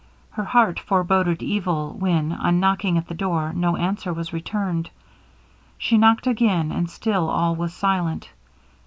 Her 0.31 0.43
heart 0.45 0.79
foreboded 0.79 1.43
evil, 1.43 1.93
when, 1.93 2.31
on 2.31 2.59
knocking 2.59 2.97
at 2.97 3.07
the 3.07 3.13
door, 3.13 3.53
no 3.53 3.75
answer 3.77 4.11
was 4.11 4.33
returned. 4.33 4.89
She 5.77 5.95
knocked 5.95 6.25
again, 6.25 6.71
and 6.71 6.89
still 6.89 7.29
all 7.29 7.55
was 7.55 7.71
silent. 7.71 8.27